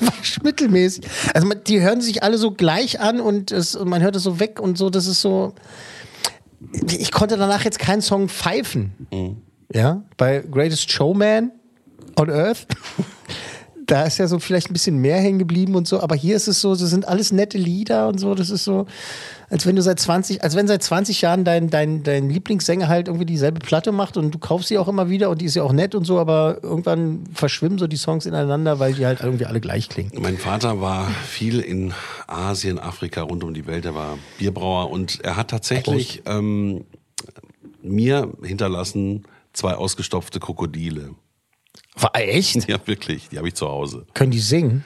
[0.00, 1.04] Waschmittelmäßig.
[1.34, 4.22] Also man, die hören sich alle so gleich an und, es, und man hört es
[4.22, 5.54] so weg und so, das ist so.
[6.88, 8.92] Ich konnte danach jetzt keinen Song pfeifen.
[9.74, 11.50] Ja, bei Greatest Showman
[12.16, 12.66] on Earth.
[13.84, 16.46] Da ist ja so vielleicht ein bisschen mehr hängen geblieben und so, aber hier ist
[16.46, 18.86] es so, das sind alles nette Lieder und so, das ist so,
[19.50, 23.08] als wenn du seit 20, als wenn seit 20 Jahren dein, dein, dein Lieblingssänger halt
[23.08, 25.62] irgendwie dieselbe Platte macht und du kaufst sie auch immer wieder und die ist ja
[25.62, 29.46] auch nett und so, aber irgendwann verschwimmen so die Songs ineinander, weil die halt irgendwie
[29.46, 30.12] alle gleich klingen.
[30.20, 31.92] Mein Vater war viel in
[32.26, 33.84] Asien, Afrika, rund um die Welt.
[33.84, 36.84] Er war Bierbrauer und er hat tatsächlich ähm,
[37.82, 41.10] mir hinterlassen zwei ausgestopfte Krokodile.
[41.96, 42.68] War echt?
[42.68, 43.28] Ja, wirklich.
[43.30, 44.06] Die habe ich zu Hause.
[44.14, 44.84] Können die singen?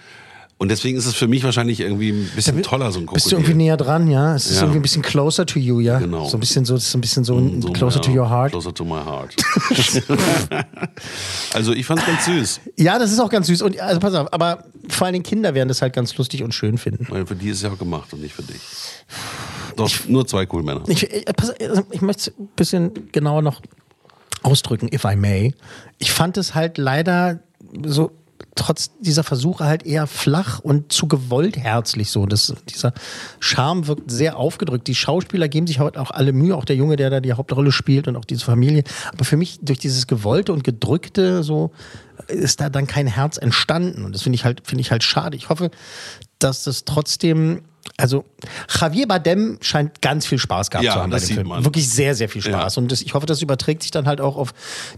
[0.59, 3.23] Und deswegen ist es für mich wahrscheinlich irgendwie ein bisschen toller, so ein Krokodil.
[3.25, 4.35] Bist du irgendwie näher dran, ja?
[4.35, 4.63] Es ist Ja.
[4.63, 5.99] irgendwie ein bisschen closer to you, ja?
[5.99, 6.27] Genau.
[6.29, 8.53] So ein bisschen so, ist ein bisschen so, ein closer to your heart.
[8.53, 9.37] Closer to my heart.
[11.53, 12.61] also ich fand's ganz süß.
[12.79, 13.61] Ja, das ist auch ganz süß.
[13.61, 16.55] Und also pass auf, aber vor allen Dingen Kinder werden das halt ganz lustig und
[16.55, 17.07] schön finden.
[17.11, 18.61] Weil für die ist es ja auch gemacht und nicht für dich.
[19.77, 20.85] Doch, nur zwei cool Männer.
[20.89, 23.61] Ich, ich, pass, also ich möchte es ein bisschen genauer noch
[24.47, 25.55] ausdrücken, if I may.
[25.99, 27.41] Ich fand es halt leider
[27.85, 28.13] so
[28.55, 32.27] trotz dieser Versuche halt eher flach und zu gewollt herzlich so.
[32.27, 32.93] Das, dieser
[33.39, 34.87] Charme wirkt sehr aufgedrückt.
[34.89, 37.73] Die Schauspieler geben sich heute auch alle Mühe, auch der Junge, der da die Hauptrolle
[37.73, 38.83] spielt und auch diese Familie.
[39.13, 41.73] Aber für mich durch dieses Gewollte und Gedrückte so
[42.29, 44.05] ist da dann kein Herz entstanden.
[44.05, 45.37] Und das finde ich halt, finde ich halt schade.
[45.37, 45.71] Ich hoffe,
[46.39, 47.63] dass das trotzdem
[47.97, 48.25] also
[48.81, 51.49] Javier Bardem scheint ganz viel Spaß gehabt Ja, zu haben bei dem Film.
[51.49, 51.65] man.
[51.65, 52.77] Wirklich sehr, sehr viel Spaß.
[52.79, 54.53] Und das, ich hoffe, das überträgt sich dann halt auch auf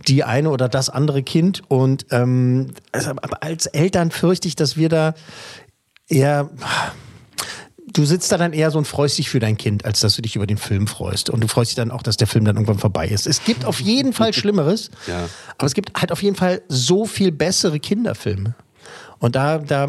[0.07, 1.63] die eine oder das andere Kind.
[1.69, 5.15] Und ähm, also, als Eltern fürchte ich, dass wir da
[6.09, 6.51] eher.
[7.91, 10.21] Du sitzt da dann eher so und freust dich für dein Kind, als dass du
[10.23, 11.31] dich über den Film freust.
[11.31, 13.27] Und du freust dich dann auch, dass der Film dann irgendwann vorbei ist.
[13.27, 15.29] Es gibt auf jeden Fall Schlimmeres, Ja.
[15.57, 18.55] aber es gibt halt auf jeden Fall so viel bessere Kinderfilme.
[19.21, 19.89] Und da, da,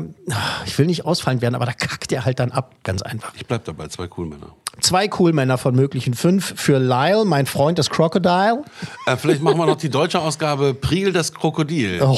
[0.65, 3.34] ich will nicht ausfallend werden, aber da kackt er halt dann ab, ganz einfach.
[3.36, 4.56] Ich bleib dabei, zwei cool Männer.
[4.82, 8.63] Zwei Coolmänner von möglichen fünf für Lyle, mein Freund das Crocodile.
[9.06, 12.02] Äh, vielleicht machen wir noch die deutsche Ausgabe Priel das Krokodil.
[12.02, 12.18] Oh.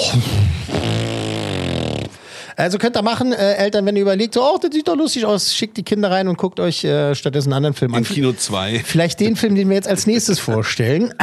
[2.56, 5.26] Also könnt ihr machen, äh, Eltern, wenn ihr überlegt, so, oh, das sieht doch lustig
[5.26, 8.04] aus, schickt die Kinder rein und guckt euch äh, stattdessen einen anderen Film an.
[8.04, 8.84] Im Kino 2.
[8.86, 11.14] Vielleicht den Film, den wir jetzt als nächstes vorstellen.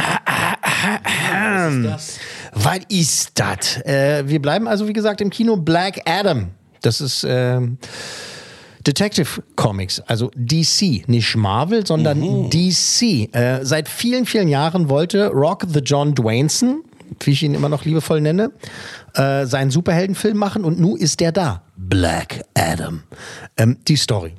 [1.31, 2.19] Was ist das?
[3.85, 6.49] Äh, wir bleiben also, wie gesagt, im Kino Black Adam.
[6.81, 7.77] Das ist ähm,
[8.85, 13.33] Detective Comics, also DC, nicht Marvel, sondern DC.
[13.33, 16.83] Äh, seit vielen, vielen Jahren wollte Rock the John Dwayneson,
[17.19, 18.51] wie ich ihn immer noch liebevoll nenne,
[19.15, 21.63] äh, seinen Superheldenfilm machen und nun ist der da.
[21.75, 23.03] Black Adam.
[23.57, 24.33] Ähm, die Story.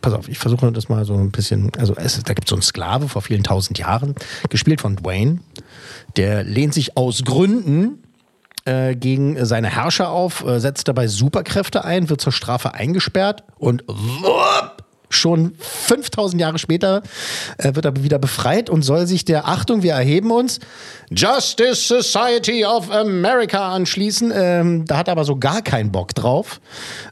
[0.00, 1.72] Pass auf, ich versuche das mal so ein bisschen.
[1.78, 4.14] Also, es, da gibt es so einen Sklave vor vielen tausend Jahren,
[4.48, 5.40] gespielt von Dwayne.
[6.16, 8.02] Der lehnt sich aus Gründen
[8.64, 13.84] äh, gegen seine Herrscher auf, äh, setzt dabei Superkräfte ein, wird zur Strafe eingesperrt und
[13.86, 14.79] wupp,
[15.10, 17.02] schon 5000 Jahre später
[17.58, 20.60] äh, wird er wieder befreit und soll sich der Achtung, wir erheben uns,
[21.10, 24.32] Justice Society of America anschließen.
[24.34, 26.60] Ähm, da hat er aber so gar keinen Bock drauf,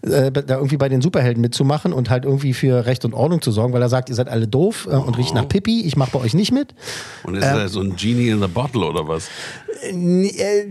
[0.02, 3.50] äh, da irgendwie bei den Superhelden mitzumachen und halt irgendwie für Recht und Ordnung zu
[3.50, 6.12] sorgen, weil er sagt, ihr seid alle doof äh, und riecht nach Pipi, ich mache
[6.12, 6.74] bei euch nicht mit.
[7.24, 9.28] Und ist er so ein Genie in the Bottle oder was?
[9.82, 10.68] Äh,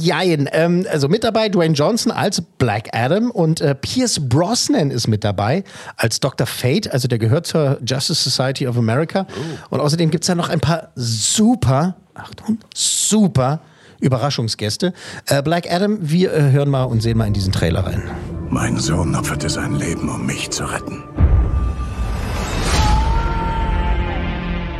[0.00, 0.48] Jein.
[0.52, 5.24] Ähm, also mit dabei Dwayne Johnson als Black Adam und äh, Pierce Brosnan ist mit
[5.24, 5.64] dabei
[5.96, 6.39] als Dr.
[6.46, 9.26] Fate, also der gehört zur Justice Society of America.
[9.70, 13.60] Und außerdem gibt es da noch ein paar super, Achtung, super
[14.00, 14.92] Überraschungsgäste.
[15.26, 18.02] Äh, Black Adam, wir äh, hören mal und sehen mal in diesen Trailer rein.
[18.48, 21.04] Mein Sohn opferte sein Leben, um mich zu retten.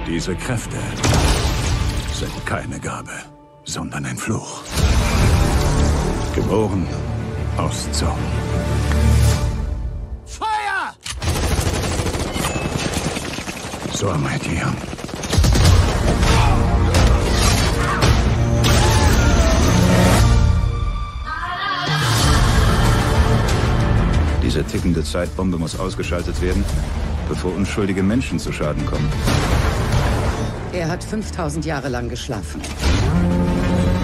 [0.07, 0.77] Diese Kräfte
[2.12, 3.12] sind keine Gabe,
[3.64, 4.62] sondern ein Fluch.
[6.35, 6.87] Geboren
[7.57, 8.18] aus Zorn.
[14.00, 14.66] So am I here.
[24.42, 26.64] Diese tickende Zeitbombe muss ausgeschaltet werden,
[27.28, 29.06] bevor unschuldige Menschen zu Schaden kommen.
[30.72, 32.62] Er hat 5000 Jahre lang geschlafen.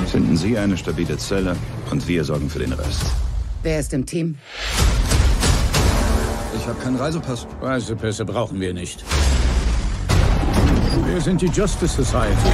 [0.09, 1.56] Finden Sie eine stabile Zelle
[1.90, 3.06] und wir sorgen für den Rest.
[3.62, 4.37] Wer ist im Team?
[6.54, 7.46] Ich habe keinen Reisepass.
[7.62, 9.02] Reisepässe brauchen wir nicht.
[11.07, 12.51] Wir sind die Justice Society.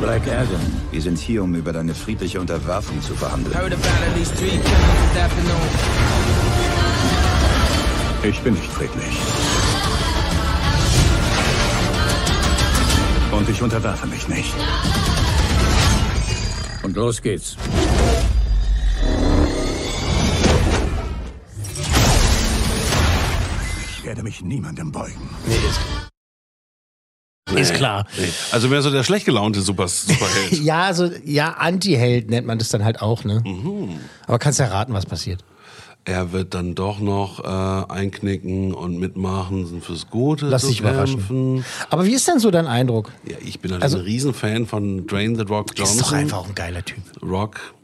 [0.00, 0.60] Black Adam.
[0.90, 3.56] Wir sind hier, um über deine friedliche Unterwerfung zu verhandeln.
[8.22, 9.18] Ich bin nicht friedlich.
[13.32, 14.54] Und ich unterwerfe mich nicht.
[16.82, 17.56] Und los geht's.
[24.14, 25.28] Werde mich niemandem beugen.
[25.48, 25.56] Nee,
[27.56, 28.06] ist, ist klar.
[28.16, 28.28] Nee.
[28.52, 30.52] Also wäre so der schlecht gelaunte Super, Superheld.
[30.62, 33.42] Ja, also, ja, Anti-Held nennt man das dann halt auch, ne?
[33.44, 33.98] Mhm.
[34.28, 35.44] Aber kannst ja raten, was passiert.
[36.04, 40.46] Er wird dann doch noch äh, einknicken und mitmachen fürs Gute.
[40.46, 41.16] Lass dich überraschen.
[41.16, 41.64] kämpfen.
[41.90, 43.10] Aber wie ist denn so dein Eindruck?
[43.28, 45.96] Ja, ich bin halt Also- ein Riesenfan von Drain the Rock Johnson.
[45.98, 47.02] Ist doch einfach auch ein geiler Typ.
[47.20, 47.74] Rock.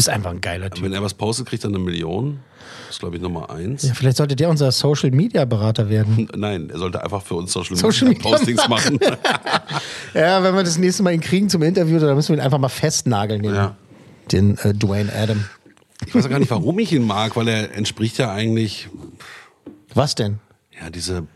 [0.00, 0.82] Ist einfach ein geiler Typ.
[0.84, 2.40] Wenn er was postet, kriegt er eine Million.
[2.86, 3.82] Das ist, glaube ich, Nummer eins.
[3.84, 6.28] Ja, vielleicht sollte der unser Social Media Berater werden.
[6.36, 8.98] Nein, er sollte einfach für uns Social, Social Media Media Postings machen.
[10.14, 12.58] Ja, wenn wir das nächste Mal ihn kriegen zum Interview, dann müssen wir ihn einfach
[12.58, 13.76] mal festnageln, den, Ja.
[14.32, 15.44] den äh, Dwayne Adam.
[16.06, 18.88] ich weiß auch gar nicht, warum ich ihn mag, weil er entspricht ja eigentlich,
[19.94, 20.40] Was denn?
[20.80, 21.26] ja, diese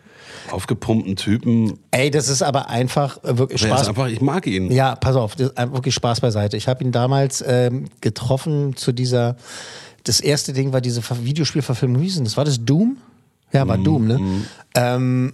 [0.51, 1.79] aufgepumpten Typen.
[1.91, 3.89] Ey, das ist aber einfach äh, wirklich Er ist Spaß.
[3.89, 4.71] einfach, ich mag ihn.
[4.71, 6.57] Ja, pass auf, das ist wirklich Spaß beiseite.
[6.57, 9.37] Ich habe ihn damals ähm, getroffen zu dieser.
[10.05, 12.01] Das erste Ding war diese Ver- Videospielverfilmung.
[12.03, 12.37] Wie das?
[12.37, 12.99] War das Doom?
[13.53, 14.21] Ja, war Doom, ne?
[14.75, 15.33] Ähm,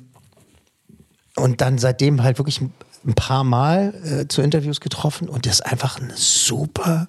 [1.37, 2.73] und dann seitdem halt wirklich ein
[3.07, 7.09] ein paar Mal äh, zu Interviews getroffen und der ist einfach ein super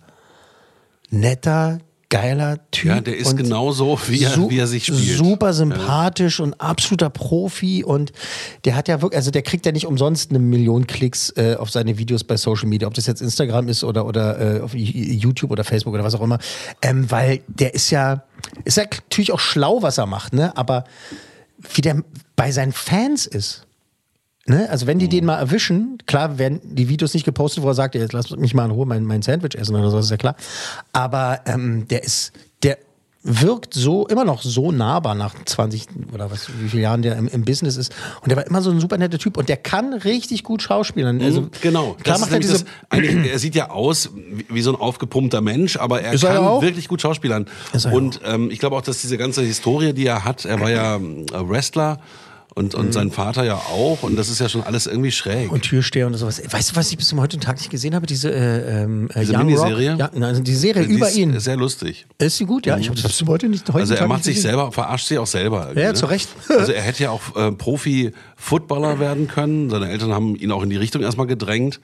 [1.09, 1.79] netter,
[2.11, 2.89] geiler Typ.
[2.89, 5.17] Ja, der ist genauso, wie er, wie er sich spielt.
[5.17, 8.11] Super sympathisch und absoluter Profi und
[8.65, 11.71] der hat ja wirklich, also der kriegt ja nicht umsonst eine Million Klicks äh, auf
[11.71, 15.49] seine Videos bei Social Media, ob das jetzt Instagram ist oder oder äh, auf YouTube
[15.49, 16.37] oder Facebook oder was auch immer,
[16.81, 18.23] ähm, weil der ist ja
[18.65, 20.55] ist ja natürlich auch schlau, was er macht, ne?
[20.57, 20.83] Aber
[21.73, 22.03] wie der
[22.35, 23.65] bei seinen Fans ist.
[24.47, 24.67] Ne?
[24.69, 27.93] Also wenn die den mal erwischen, klar werden die Videos nicht gepostet, wo er sagt,
[27.95, 30.35] jetzt lass mich mal in Ruhe mein, mein Sandwich essen oder so, ist ja klar.
[30.93, 32.31] Aber ähm, der ist,
[32.63, 32.77] der
[33.23, 37.27] wirkt so, immer noch so nahbar nach 20 oder was, wie viele Jahren der im,
[37.27, 37.93] im Business ist.
[38.21, 41.21] Und der war immer so ein super netter Typ und der kann richtig gut schauspielern.
[41.21, 41.95] Also, Mhm, genau.
[42.01, 42.65] Klar Das macht er diese, das,
[42.99, 46.43] er sieht ja aus wie, wie so ein aufgepumpter Mensch, aber er Ist er kann
[46.45, 46.63] auch.
[46.63, 47.45] wirklich gut schauspielern.
[47.73, 50.71] Er Und ähm, ich glaube auch, dass diese ganze Historie, die er hat, er war
[50.71, 51.99] ja ähm, Wrestler
[52.53, 55.47] und, und sein Vater ja auch und das ist ja schon alles irgendwie schräg.
[55.47, 55.53] Mhm.
[55.53, 56.41] und Türsteher und sowas.
[56.51, 58.05] Weißt du, was ich bis zum heutigen Tag nicht gesehen habe?
[58.07, 59.91] Diese, äh, ähm, äh, Diese Young Miniserie?
[59.91, 59.99] Rock?
[59.99, 61.39] Ja, nein, also die Serie Die über ist ihn.
[61.39, 62.05] Sehr lustig.
[62.17, 62.65] Ist sie gut?
[62.65, 63.69] Ja, ich habe das bis zum heute nicht.
[63.73, 64.49] Also er Tag macht sich gesehen.
[64.51, 65.63] selber, verarscht sich auch selber.
[65.67, 65.93] irgendwie, Ja, ne?
[65.93, 66.29] zu Recht.
[66.49, 69.69] Also er hätte ja auch äh, Profi-Footballer werden können.
[69.69, 71.79] Seine Eltern haben ihn auch in die Richtung erstmal gedrängt.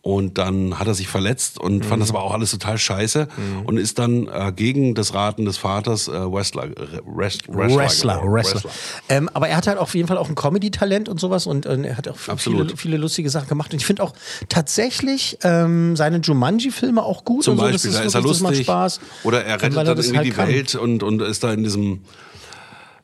[0.00, 2.00] Und dann hat er sich verletzt und fand Mhm.
[2.00, 3.26] das aber auch alles total scheiße
[3.64, 8.14] und ist dann äh, gegen das Raten des Vaters äh, Wrestler, äh, Rest, Wrestler, Wrestler,
[8.18, 8.32] geworden.
[8.32, 8.70] Wrestler.
[9.08, 11.76] Ähm, aber er hat halt auf jeden Fall auch ein Comedy-Talent und sowas und, äh,
[11.82, 13.72] er hat auch viele, viele lustige Sachen gemacht.
[13.72, 14.12] Und ich finde auch
[14.48, 17.42] tatsächlich ähm, seine Jumanji-Filme auch gut.
[17.44, 17.64] Zum und so.
[17.64, 18.42] Beispiel, da ist er lustig.
[18.42, 19.00] Macht Spaß.
[19.24, 20.48] Oder er rettet dann irgendwie halt die kann.
[20.48, 22.02] Welt und, und ist da in diesem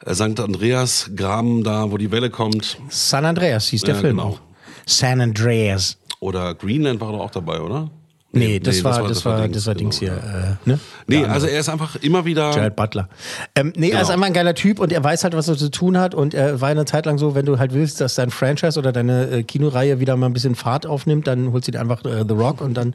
[0.06, 0.38] äh, St.
[0.40, 2.78] Andreas-Graben da, wo die Welle kommt.
[2.88, 4.28] San Andreas hieß der Ja, Film genau.
[4.30, 4.40] auch.
[4.86, 5.96] San Andreas.
[6.24, 7.90] Oder Greenland war doch auch dabei, oder?
[8.36, 10.56] Nee, das, war, das, war, das war Dings genau, hier.
[10.66, 10.80] Äh, ne?
[11.06, 12.50] Nee, also er ist einfach immer wieder.
[12.50, 13.08] Gerald Butler.
[13.54, 14.14] Ähm, nee, er ist Genau.
[14.14, 16.16] einfach ein geiler Typ und er weiß halt, was er zu tun hat.
[16.16, 18.90] Und er war eine Zeit lang so, wenn du halt willst, dass dein Franchise oder
[18.90, 22.24] deine äh, Kinoreihe wieder mal ein bisschen Fahrt aufnimmt, dann holst du dir einfach äh,
[22.26, 22.94] The Rock und dann,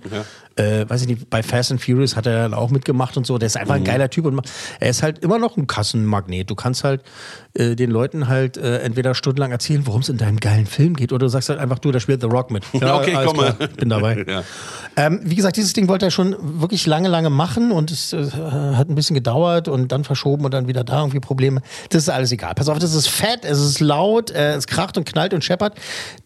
[0.58, 3.38] äh, weiß ich nicht, bei Fast and Furious hat er dann auch mitgemacht und so.
[3.38, 3.86] Der ist einfach ein Mhm.
[3.86, 4.42] geiler Typ und
[4.82, 6.50] er ist halt immer noch ein Kassenmagnet.
[6.50, 7.02] Du kannst halt
[7.54, 11.12] äh, den Leuten halt äh, entweder stundenlang erzählen, worum es in deinem geilen Film geht,
[11.12, 12.64] oder du sagst halt einfach, du, da spielt The Rock mit.
[12.74, 13.54] okay, alles komm mal.
[13.78, 14.10] bin dabei.
[14.30, 14.44] Ja.
[14.96, 18.32] Ähm, wie gesagt, dieses Ding wollte er schon wirklich lange, lange machen und es äh,
[18.32, 21.62] hat ein bisschen gedauert und dann verschoben und dann wieder da irgendwie Probleme.
[21.90, 22.54] Das ist alles egal.
[22.54, 25.76] Pass auf, das ist fett, es ist laut, äh, es kracht und knallt und scheppert.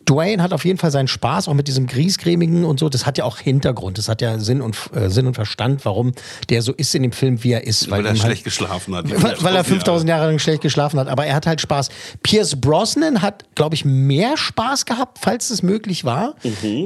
[0.10, 2.90] Dwayne hat auf jeden Fall seinen Spaß, auch mit diesem Griesgrämigen und so.
[2.90, 6.12] Das hat ja auch Hintergrund, das hat ja Sinn und, äh, Sinn und Verstand, warum
[6.50, 7.90] der so ist in dem Film, wie er ist.
[7.92, 9.06] Weil, er ihm schlecht geschlafen hat.
[9.22, 11.08] weil, weil er 5000 5000 Jahre lang schlecht geschlafen hat.
[11.14, 11.90] Aber er hat halt Spaß.
[12.24, 16.34] Pierce Brosnan hat, glaube ich, mehr Spaß gehabt, falls es möglich war.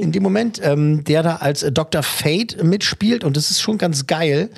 [0.02, 2.02] In dem Moment, ähm, der da als äh, Dr.
[2.02, 3.24] Fate mitspielt.
[3.24, 4.50] Und das ist schon ganz geil.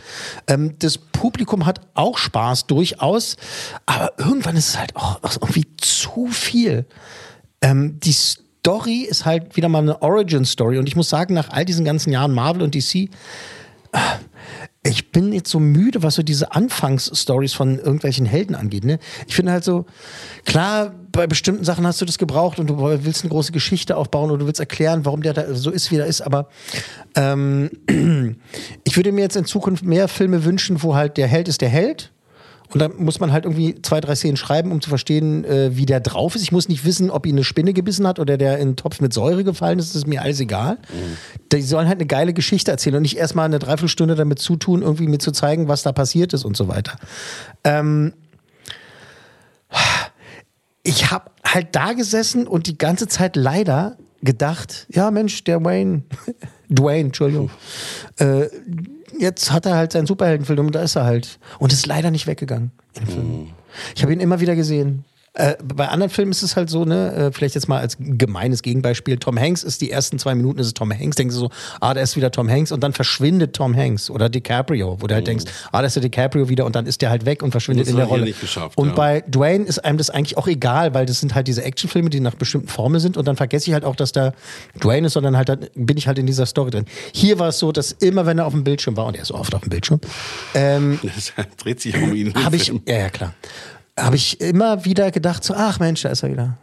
[0.48, 3.37] Ähm, das Publikum hat auch Spaß, durchaus.
[3.87, 6.85] Aber irgendwann ist es halt auch, auch irgendwie zu viel.
[7.62, 10.78] Ähm, die Story ist halt wieder mal eine Origin-Story.
[10.78, 13.09] Und ich muss sagen, nach all diesen ganzen Jahren Marvel und DC, äh,
[14.82, 18.84] ich bin jetzt so müde, was so diese Anfangsstories von irgendwelchen Helden angeht.
[18.84, 18.98] Ne?
[19.26, 19.84] Ich finde halt so,
[20.46, 24.30] klar, bei bestimmten Sachen hast du das gebraucht und du willst eine große Geschichte aufbauen
[24.30, 26.22] oder du willst erklären, warum der da so ist, wie er ist.
[26.22, 26.48] Aber
[27.14, 27.70] ähm,
[28.84, 31.68] ich würde mir jetzt in Zukunft mehr Filme wünschen, wo halt der Held ist der
[31.68, 32.10] Held
[32.72, 35.87] und dann muss man halt irgendwie zwei, drei Szenen schreiben, um zu verstehen, äh, wie
[35.87, 36.42] der drauf ist.
[36.42, 39.00] Ich muss nicht wissen, ob ihn eine Spinne gebissen hat oder der in einen Topf
[39.00, 39.90] mit Säure gefallen ist.
[39.90, 40.74] Das ist mir alles egal.
[40.74, 41.16] Mhm.
[41.52, 45.09] Die sollen halt eine geile Geschichte erzählen und nicht erstmal eine Dreiviertelstunde damit zutun, irgendwie
[45.09, 46.96] mir zu zeigen, was da passiert ist und so weiter.
[47.64, 48.12] Ähm
[50.83, 56.02] ich habe halt da gesessen und die ganze Zeit leider gedacht, ja Mensch, der Wayne,
[56.68, 57.50] Dwayne, Entschuldigung,
[58.18, 58.46] äh,
[59.20, 61.38] jetzt hat er halt seinen Superheldenfilm und da ist er halt.
[61.59, 63.46] Und ist leider nicht weggegangen im Film.
[63.94, 65.04] Ich habe ihn immer wieder gesehen.
[65.40, 68.62] Äh, bei anderen Filmen ist es halt so, ne, äh, vielleicht jetzt mal als gemeines
[68.62, 71.50] Gegenbeispiel, Tom Hanks ist die ersten zwei Minuten ist es Tom Hanks, denkst du so,
[71.81, 75.14] ah, da ist wieder Tom Hanks und dann verschwindet Tom Hanks oder DiCaprio, wo du
[75.14, 77.53] halt denkst, ah, da ist der DiCaprio wieder und dann ist der halt weg und
[77.53, 78.24] verschwindet Das in der er hier Rolle.
[78.26, 78.94] nicht geschafft, und ja.
[78.94, 82.20] bei Dwayne ist einem das eigentlich auch egal, weil das sind halt diese Actionfilme, die
[82.20, 84.33] nach bestimmten Formeln sind und dann vergesse ich halt auch, dass da
[84.83, 86.85] Dwayne ist, sondern halt dann bin ich halt in dieser Story drin.
[87.14, 89.29] Hier war es so, dass immer, wenn er auf dem Bildschirm war, und er ist
[89.29, 90.00] so oft auf dem Bildschirm,
[90.55, 92.35] ähm, Das dreht sich um ihn.
[92.35, 93.35] habe ich, ja, ja, klar.
[94.00, 96.58] Habe ich immer wieder gedacht, so, ach Mensch, da ist er wieder.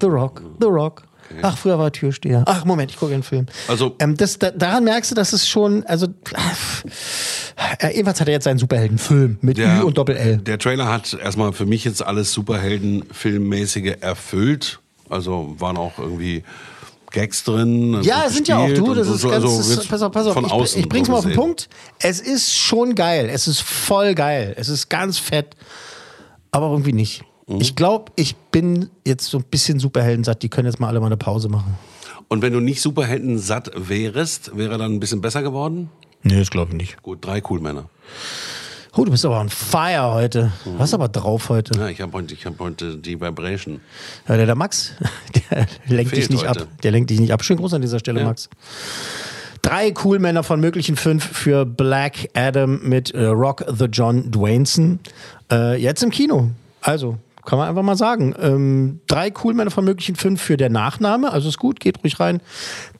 [0.00, 1.04] The Rock, The Rock.
[1.42, 2.42] Ach, früher war er Türsteher.
[2.46, 3.46] Ach, Moment, ich gucke einen Film.
[3.68, 6.08] Also, ähm, das, da, daran merkst du, dass es schon, also,
[7.78, 10.38] äh, ebenfalls hat er jetzt seinen Superheldenfilm mit Ü und Doppel-L.
[10.38, 14.80] Der Trailer hat erstmal für mich jetzt alles Superhelden-Filmmäßige erfüllt.
[15.08, 16.44] Also waren auch irgendwie
[17.10, 18.00] Gags drin.
[18.02, 20.26] Ja, gut sind ja auch du, das ist so, ganz, also ist, pass auf, pass
[20.26, 21.34] auf, Von ich, außen ich bring's mal auf den.
[21.34, 21.68] Punkt.
[21.98, 25.56] Es ist schon geil, es ist voll geil, es ist ganz fett,
[26.52, 27.22] aber irgendwie nicht.
[27.46, 27.60] Mhm.
[27.60, 31.00] Ich glaube, ich bin jetzt so ein bisschen Superhelden satt, die können jetzt mal alle
[31.00, 31.74] mal eine Pause machen.
[32.28, 35.90] Und wenn du nicht Superhelden satt wärst, wäre dann ein bisschen besser geworden?
[36.22, 37.02] Nee, das glaube ich nicht.
[37.02, 37.88] Gut, drei cool Männer.
[38.96, 40.52] Oh, du bist aber on fire heute.
[40.76, 41.78] Was aber drauf heute?
[41.78, 43.80] Ja, ich habe heute, ich hab heute die Vibration.
[44.28, 44.92] Ja, der, der Max,
[45.50, 46.62] der lenkt dich Fehlt nicht heute.
[46.62, 46.68] ab.
[46.82, 47.42] Der lenkt dich nicht ab.
[47.44, 48.26] Schönen Gruß an dieser Stelle, Ja.
[48.26, 48.48] Max.
[49.62, 55.00] Drei Coolmänner von möglichen fünf für Black Adam mit äh, Rock the John Dwayneson.
[55.50, 56.50] Äh, jetzt im Kino.
[56.80, 58.34] Also, kann man einfach mal sagen.
[58.40, 61.32] Ähm, drei Coolmänner von möglichen fünf für der Nachname.
[61.32, 62.40] Also ist gut, geht ruhig rein.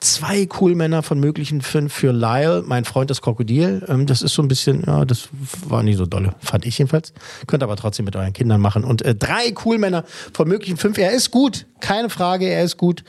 [0.01, 3.85] Zwei Coolmänner von möglichen fünf für Lyle, mein Freund das Krokodil.
[3.89, 5.29] Ähm, das ist so ein bisschen, ja, das
[5.67, 7.13] war nicht so dolle, fand ich jedenfalls.
[7.47, 8.85] Könnt aber trotzdem mit euren Kindern machen.
[8.85, 10.99] Und äh, drei Coolmänner von möglichen fünf.
[10.99, 13.05] Er ist gut, keine Frage, er ist gut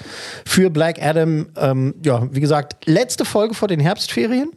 [0.45, 1.47] für Black Adam.
[1.55, 4.51] Ähm, ja, wie gesagt, letzte Folge vor den Herbstferien.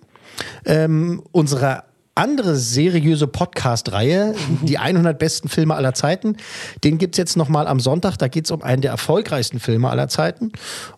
[0.64, 1.84] Ähm, unsere
[2.14, 6.37] andere seriöse Podcast-Reihe, die 100 besten Filme aller Zeiten.
[6.85, 8.16] Den gibt's jetzt nochmal am Sonntag.
[8.16, 10.53] Da geht's um einen der erfolgreichsten Filme aller Zeiten.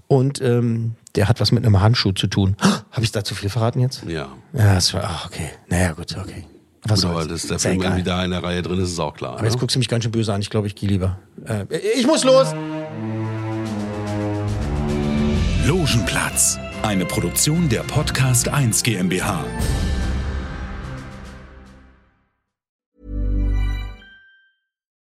[0.09, 2.57] Und ähm, der hat was mit einem Handschuh zu tun.
[2.91, 4.03] Habe ich da zu viel verraten jetzt?
[4.07, 4.29] Ja.
[4.53, 5.51] Ja, das war, ach, okay.
[5.69, 6.45] Naja, gut, okay.
[6.89, 7.87] Was Gut, aber dass der Film egal.
[7.87, 9.33] irgendwie da in der Reihe drin ist, ist auch klar.
[9.33, 9.61] Aber jetzt ne?
[9.61, 10.41] guckst du mich ganz schön böse an.
[10.41, 11.19] Ich glaube, ich gehe lieber.
[11.45, 11.65] Äh,
[11.97, 12.55] ich muss los!
[15.67, 19.45] Logenplatz, eine Produktion der Podcast 1 GmbH.